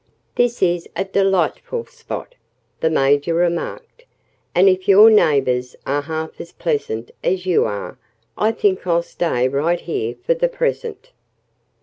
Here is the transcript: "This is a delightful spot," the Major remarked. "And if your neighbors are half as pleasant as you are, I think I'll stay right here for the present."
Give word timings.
"This 0.33 0.63
is 0.63 0.89
a 0.95 1.03
delightful 1.03 1.85
spot," 1.85 2.33
the 2.79 2.89
Major 2.89 3.35
remarked. 3.35 4.05
"And 4.55 4.67
if 4.67 4.87
your 4.87 5.11
neighbors 5.11 5.75
are 5.85 6.01
half 6.01 6.41
as 6.41 6.51
pleasant 6.53 7.11
as 7.23 7.45
you 7.45 7.65
are, 7.65 7.99
I 8.35 8.51
think 8.51 8.87
I'll 8.87 9.03
stay 9.03 9.47
right 9.47 9.79
here 9.81 10.15
for 10.25 10.33
the 10.33 10.47
present." 10.49 11.11